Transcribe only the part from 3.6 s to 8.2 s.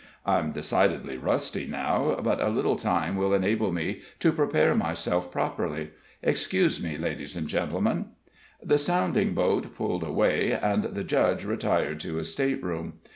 me to prepare myself properly. Excuse me, ladies and gentlemen."